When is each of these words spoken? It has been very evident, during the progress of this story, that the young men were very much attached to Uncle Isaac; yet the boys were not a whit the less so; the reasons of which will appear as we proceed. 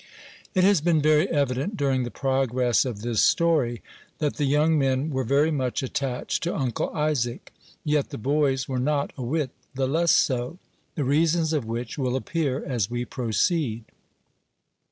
It 0.55 0.63
has 0.63 0.81
been 0.81 0.99
very 0.99 1.29
evident, 1.29 1.77
during 1.77 2.01
the 2.01 2.09
progress 2.09 2.85
of 2.85 3.03
this 3.03 3.21
story, 3.21 3.83
that 4.17 4.37
the 4.37 4.45
young 4.45 4.79
men 4.79 5.11
were 5.11 5.23
very 5.23 5.51
much 5.51 5.83
attached 5.83 6.41
to 6.41 6.55
Uncle 6.55 6.89
Isaac; 6.89 7.53
yet 7.83 8.09
the 8.09 8.17
boys 8.17 8.67
were 8.67 8.79
not 8.79 9.13
a 9.15 9.21
whit 9.21 9.51
the 9.75 9.87
less 9.87 10.11
so; 10.11 10.57
the 10.95 11.03
reasons 11.03 11.53
of 11.53 11.65
which 11.65 11.99
will 11.99 12.15
appear 12.15 12.65
as 12.65 12.89
we 12.89 13.05
proceed. 13.05 13.83